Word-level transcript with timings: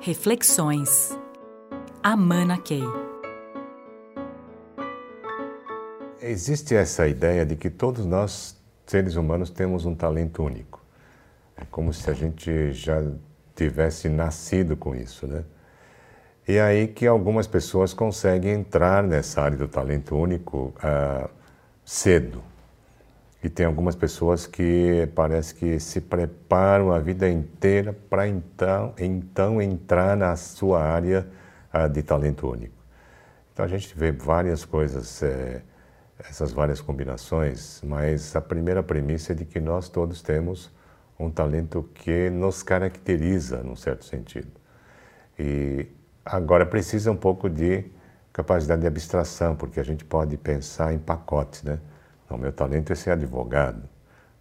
Reflexões. 0.00 1.18
Amana 2.00 2.56
Key. 2.56 2.84
Existe 6.22 6.76
essa 6.76 7.08
ideia 7.08 7.44
de 7.44 7.56
que 7.56 7.68
todos 7.68 8.06
nós, 8.06 8.56
seres 8.86 9.16
humanos, 9.16 9.50
temos 9.50 9.84
um 9.86 9.96
talento 9.96 10.44
único. 10.44 10.80
É 11.56 11.64
como 11.68 11.92
se 11.92 12.08
a 12.08 12.14
gente 12.14 12.72
já 12.72 13.02
tivesse 13.56 14.08
nascido 14.08 14.76
com 14.76 14.94
isso, 14.94 15.26
né? 15.26 15.42
E 16.46 16.60
aí 16.60 16.86
que 16.86 17.04
algumas 17.04 17.48
pessoas 17.48 17.92
conseguem 17.92 18.52
entrar 18.52 19.02
nessa 19.02 19.42
área 19.42 19.58
do 19.58 19.66
talento 19.66 20.14
único 20.14 20.72
uh, 20.76 21.28
cedo. 21.84 22.40
E 23.42 23.48
tem 23.48 23.64
algumas 23.64 23.94
pessoas 23.94 24.46
que 24.46 25.08
parece 25.14 25.54
que 25.54 25.78
se 25.78 26.00
preparam 26.00 26.92
a 26.92 26.98
vida 26.98 27.28
inteira 27.28 27.92
para 27.92 28.26
então, 28.26 28.92
então 28.98 29.62
entrar 29.62 30.16
na 30.16 30.34
sua 30.34 30.82
área 30.82 31.26
uh, 31.72 31.88
de 31.88 32.02
talento 32.02 32.50
único. 32.50 32.74
Então 33.52 33.64
a 33.64 33.68
gente 33.68 33.96
vê 33.96 34.10
várias 34.10 34.64
coisas, 34.64 35.22
é, 35.22 35.62
essas 36.18 36.52
várias 36.52 36.80
combinações, 36.80 37.80
mas 37.84 38.34
a 38.34 38.40
primeira 38.40 38.82
premissa 38.82 39.32
é 39.32 39.34
de 39.36 39.44
que 39.44 39.60
nós 39.60 39.88
todos 39.88 40.20
temos 40.20 40.70
um 41.18 41.30
talento 41.30 41.88
que 41.94 42.30
nos 42.30 42.62
caracteriza, 42.62 43.62
num 43.62 43.76
certo 43.76 44.04
sentido. 44.04 44.50
E 45.38 45.86
agora 46.24 46.66
precisa 46.66 47.10
um 47.10 47.16
pouco 47.16 47.48
de 47.48 47.84
capacidade 48.32 48.80
de 48.82 48.86
abstração, 48.86 49.56
porque 49.56 49.80
a 49.80 49.84
gente 49.84 50.04
pode 50.04 50.36
pensar 50.36 50.92
em 50.92 50.98
pacotes, 50.98 51.62
né? 51.62 51.78
Não, 52.28 52.36
meu 52.36 52.52
talento 52.52 52.92
é 52.92 52.96
ser 52.96 53.10
advogado, 53.12 53.88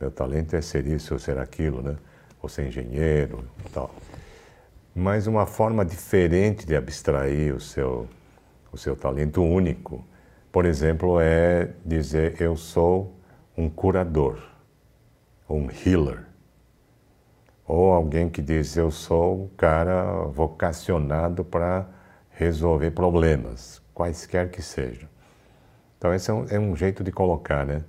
meu 0.00 0.10
talento 0.10 0.54
é 0.54 0.60
ser 0.60 0.86
isso 0.86 1.14
ou 1.14 1.18
ser 1.18 1.38
aquilo, 1.38 1.82
né? 1.82 1.96
Ou 2.40 2.48
ser 2.48 2.66
engenheiro 2.66 3.44
e 3.64 3.68
tal. 3.70 3.90
Mas 4.94 5.26
uma 5.26 5.46
forma 5.46 5.84
diferente 5.84 6.66
de 6.66 6.76
abstrair 6.76 7.54
o 7.54 7.60
seu, 7.60 8.08
o 8.70 8.76
seu 8.76 8.94
talento 8.94 9.42
único, 9.42 10.04
por 10.50 10.66
exemplo, 10.66 11.18
é 11.20 11.70
dizer 11.84 12.40
eu 12.40 12.56
sou 12.56 13.14
um 13.56 13.70
curador, 13.70 14.38
um 15.48 15.68
healer. 15.70 16.24
Ou 17.66 17.92
alguém 17.92 18.28
que 18.28 18.42
diz 18.42 18.76
eu 18.76 18.90
sou 18.90 19.44
um 19.44 19.48
cara 19.56 20.24
vocacionado 20.26 21.44
para 21.44 21.88
resolver 22.30 22.90
problemas, 22.90 23.80
quaisquer 23.94 24.50
que 24.50 24.60
sejam. 24.60 25.11
Então, 26.02 26.12
esse 26.12 26.28
é 26.32 26.34
um, 26.34 26.46
é 26.50 26.58
um 26.58 26.74
jeito 26.74 27.04
de 27.04 27.12
colocar 27.12 27.64
né, 27.64 27.84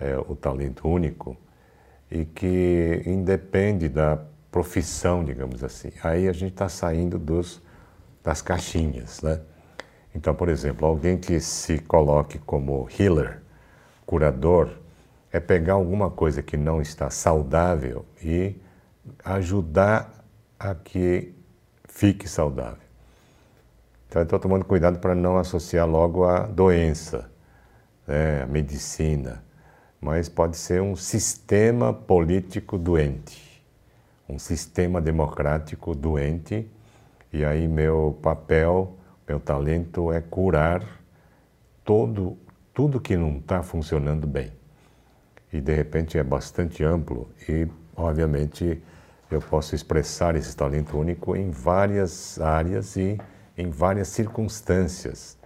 é, 0.00 0.16
o 0.16 0.34
talento 0.34 0.88
único 0.88 1.36
e 2.10 2.24
que 2.24 3.02
independe 3.04 3.90
da 3.90 4.18
profissão, 4.50 5.22
digamos 5.22 5.62
assim. 5.62 5.92
Aí 6.02 6.28
a 6.28 6.32
gente 6.32 6.52
está 6.52 6.66
saindo 6.66 7.18
dos, 7.18 7.60
das 8.24 8.40
caixinhas. 8.40 9.20
Né? 9.20 9.38
Então, 10.14 10.34
por 10.34 10.48
exemplo, 10.48 10.88
alguém 10.88 11.18
que 11.18 11.38
se 11.40 11.78
coloque 11.80 12.38
como 12.38 12.88
healer, 12.98 13.42
curador, 14.06 14.70
é 15.30 15.38
pegar 15.38 15.74
alguma 15.74 16.10
coisa 16.10 16.42
que 16.42 16.56
não 16.56 16.80
está 16.80 17.10
saudável 17.10 18.06
e 18.24 18.56
ajudar 19.22 20.24
a 20.58 20.74
que 20.74 21.34
fique 21.84 22.26
saudável. 22.26 22.88
Então, 24.08 24.22
estou 24.22 24.38
tomando 24.38 24.64
cuidado 24.64 24.98
para 25.00 25.14
não 25.14 25.36
associar 25.36 25.86
logo 25.86 26.24
a 26.24 26.46
doença 26.46 27.28
né, 28.08 28.42
a 28.42 28.46
medicina, 28.46 29.44
mas 30.00 30.30
pode 30.30 30.56
ser 30.56 30.80
um 30.80 30.96
sistema 30.96 31.92
político 31.92 32.78
doente, 32.78 33.62
um 34.26 34.38
sistema 34.38 34.98
democrático 34.98 35.94
doente, 35.94 36.66
e 37.30 37.44
aí 37.44 37.68
meu 37.68 38.18
papel, 38.22 38.96
meu 39.28 39.38
talento 39.38 40.10
é 40.10 40.22
curar 40.22 40.82
todo, 41.84 42.38
tudo 42.72 42.98
que 42.98 43.14
não 43.16 43.36
está 43.36 43.62
funcionando 43.62 44.26
bem. 44.26 44.50
E 45.52 45.60
de 45.60 45.74
repente 45.74 46.18
é 46.18 46.22
bastante 46.22 46.82
amplo 46.82 47.28
e, 47.46 47.68
obviamente, 47.94 48.82
eu 49.30 49.40
posso 49.40 49.74
expressar 49.74 50.34
esse 50.36 50.56
talento 50.56 50.98
único 50.98 51.36
em 51.36 51.50
várias 51.50 52.40
áreas 52.40 52.96
e 52.96 53.18
em 53.56 53.70
várias 53.70 54.08
circunstâncias 54.08 55.37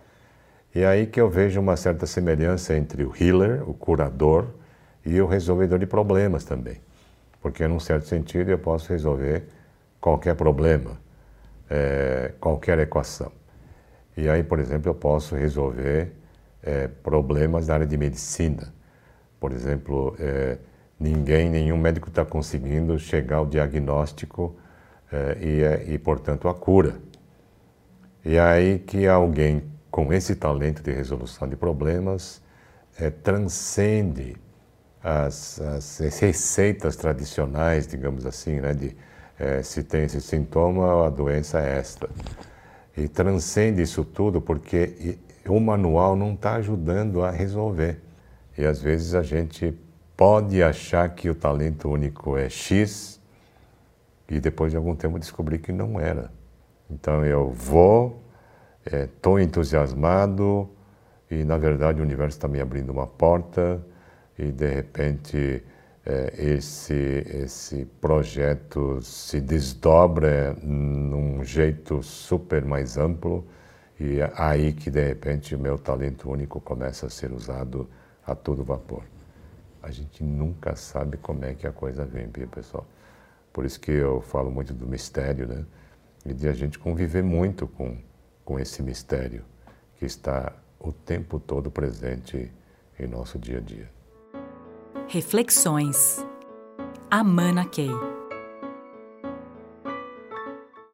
e 0.74 0.80
é 0.80 0.86
aí 0.86 1.06
que 1.06 1.20
eu 1.20 1.28
vejo 1.28 1.60
uma 1.60 1.76
certa 1.76 2.06
semelhança 2.06 2.74
entre 2.74 3.04
o 3.04 3.12
healer, 3.18 3.68
o 3.68 3.74
curador, 3.74 4.48
e 5.04 5.20
o 5.20 5.26
resolvedor 5.26 5.78
de 5.78 5.86
problemas 5.86 6.44
também. 6.44 6.80
Porque, 7.40 7.66
num 7.66 7.80
certo 7.80 8.06
sentido, 8.06 8.50
eu 8.50 8.58
posso 8.58 8.88
resolver 8.90 9.44
qualquer 10.00 10.34
problema, 10.36 10.98
é, 11.68 12.32
qualquer 12.38 12.78
equação. 12.78 13.32
E 14.16 14.28
aí, 14.28 14.42
por 14.42 14.60
exemplo, 14.60 14.90
eu 14.90 14.94
posso 14.94 15.34
resolver 15.34 16.12
é, 16.62 16.86
problemas 16.86 17.66
da 17.66 17.74
área 17.74 17.86
de 17.86 17.96
medicina. 17.96 18.72
Por 19.40 19.52
exemplo, 19.52 20.14
é, 20.20 20.58
ninguém, 20.98 21.50
nenhum 21.50 21.76
médico 21.76 22.08
está 22.08 22.24
conseguindo 22.24 22.96
chegar 22.98 23.38
ao 23.38 23.46
diagnóstico 23.46 24.54
é, 25.10 25.38
e, 25.40 25.62
é, 25.62 25.84
e, 25.88 25.98
portanto, 25.98 26.48
a 26.48 26.54
cura. 26.54 26.94
E 28.24 28.38
aí 28.38 28.78
que 28.78 29.08
alguém 29.08 29.64
com 29.92 30.10
esse 30.10 30.34
talento 30.34 30.82
de 30.82 30.90
resolução 30.90 31.46
de 31.46 31.54
problemas, 31.54 32.42
é, 32.98 33.10
transcende 33.10 34.36
as, 35.04 35.60
as, 35.60 35.98
receitas 36.18 36.96
tradicionais, 36.96 37.86
digamos 37.86 38.24
assim, 38.24 38.58
né, 38.58 38.72
de 38.72 38.96
é, 39.38 39.62
se 39.62 39.82
tem 39.84 40.04
esse 40.04 40.20
sintoma, 40.22 41.06
a 41.06 41.10
doença 41.10 41.60
é 41.60 41.78
esta. 41.78 42.08
E 42.96 43.06
transcende 43.06 43.82
isso 43.82 44.02
tudo 44.02 44.40
porque 44.40 45.18
o 45.46 45.60
manual 45.60 46.16
não 46.16 46.32
está 46.32 46.54
ajudando 46.54 47.22
a 47.22 47.30
resolver. 47.30 48.00
E 48.56 48.64
às 48.64 48.80
vezes 48.80 49.14
a 49.14 49.22
gente 49.22 49.78
pode 50.16 50.62
achar 50.62 51.08
que 51.10 51.28
o 51.28 51.34
talento 51.34 51.90
único 51.90 52.36
é 52.36 52.48
X 52.48 53.20
e 54.28 54.40
depois 54.40 54.70
de 54.70 54.76
algum 54.78 54.94
tempo 54.96 55.18
descobrir 55.18 55.58
que 55.58 55.72
não 55.72 56.00
era. 56.00 56.30
Então 56.90 57.24
eu 57.24 57.50
vou 57.50 58.21
estou 58.84 59.38
é, 59.38 59.42
entusiasmado 59.42 60.68
e, 61.30 61.44
na 61.44 61.56
verdade, 61.56 62.00
o 62.00 62.04
universo 62.04 62.36
está 62.36 62.48
me 62.48 62.60
abrindo 62.60 62.90
uma 62.90 63.06
porta 63.06 63.84
e, 64.38 64.50
de 64.50 64.66
repente, 64.66 65.62
é, 66.04 66.32
esse, 66.36 67.24
esse 67.28 67.84
projeto 68.00 69.00
se 69.02 69.40
desdobra 69.40 70.54
num 70.62 71.44
jeito 71.44 72.02
super 72.02 72.64
mais 72.64 72.98
amplo 72.98 73.46
e 74.00 74.20
é 74.20 74.32
aí 74.36 74.72
que, 74.72 74.90
de 74.90 75.02
repente, 75.04 75.54
o 75.54 75.58
meu 75.58 75.78
talento 75.78 76.28
único 76.30 76.60
começa 76.60 77.06
a 77.06 77.10
ser 77.10 77.32
usado 77.32 77.88
a 78.26 78.34
todo 78.34 78.64
vapor. 78.64 79.04
A 79.82 79.90
gente 79.90 80.24
nunca 80.24 80.74
sabe 80.76 81.16
como 81.16 81.44
é 81.44 81.54
que 81.54 81.66
a 81.66 81.72
coisa 81.72 82.04
vem, 82.04 82.28
pessoal. 82.28 82.86
Por 83.52 83.64
isso 83.64 83.78
que 83.78 83.92
eu 83.92 84.20
falo 84.20 84.50
muito 84.50 84.72
do 84.72 84.86
mistério, 84.86 85.46
né? 85.46 85.64
E 86.24 86.32
de 86.32 86.48
a 86.48 86.52
gente 86.52 86.78
conviver 86.78 87.22
muito 87.22 87.66
com 87.66 87.96
com 88.52 88.60
esse 88.60 88.82
mistério 88.82 89.42
que 89.96 90.04
está 90.04 90.52
o 90.78 90.92
tempo 90.92 91.40
todo 91.40 91.70
presente 91.70 92.52
em 93.00 93.06
nosso 93.06 93.38
dia 93.38 93.56
a 93.56 93.60
dia. 93.62 93.90
Reflexões. 95.08 96.18
Amana 97.10 97.64
Key. 97.64 97.88